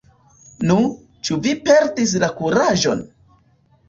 [0.69, 0.77] Nu,
[1.27, 3.05] ĉu vi perdis la kuraĝon?